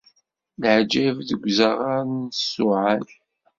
Leɛǧayeb 0.61 1.17
deg 1.29 1.43
uzaɣar 1.49 2.03
n 2.17 2.21
Ṣuɛan. 2.51 3.05